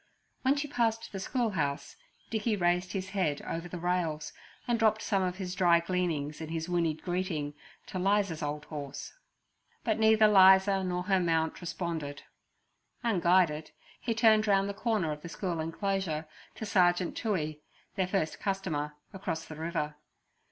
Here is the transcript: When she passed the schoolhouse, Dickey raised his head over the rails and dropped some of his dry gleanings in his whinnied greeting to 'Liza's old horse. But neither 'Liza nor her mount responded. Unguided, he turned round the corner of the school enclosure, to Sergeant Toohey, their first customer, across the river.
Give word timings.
When 0.41 0.55
she 0.55 0.67
passed 0.67 1.11
the 1.11 1.19
schoolhouse, 1.19 1.95
Dickey 2.31 2.55
raised 2.55 2.93
his 2.93 3.09
head 3.09 3.39
over 3.43 3.69
the 3.69 3.77
rails 3.77 4.33
and 4.67 4.79
dropped 4.79 5.03
some 5.03 5.21
of 5.21 5.35
his 5.35 5.53
dry 5.53 5.79
gleanings 5.79 6.41
in 6.41 6.49
his 6.49 6.67
whinnied 6.67 7.03
greeting 7.03 7.53
to 7.85 7.99
'Liza's 7.99 8.41
old 8.41 8.65
horse. 8.65 9.13
But 9.83 9.99
neither 9.99 10.27
'Liza 10.27 10.83
nor 10.83 11.03
her 11.03 11.19
mount 11.19 11.61
responded. 11.61 12.23
Unguided, 13.03 13.69
he 13.99 14.15
turned 14.15 14.47
round 14.47 14.67
the 14.67 14.73
corner 14.73 15.11
of 15.11 15.21
the 15.21 15.29
school 15.29 15.59
enclosure, 15.59 16.27
to 16.55 16.65
Sergeant 16.65 17.15
Toohey, 17.15 17.59
their 17.93 18.07
first 18.07 18.39
customer, 18.39 18.95
across 19.13 19.45
the 19.45 19.55
river. 19.55 19.97